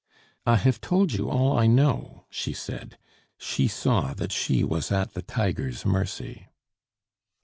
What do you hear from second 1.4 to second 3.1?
I know," she said.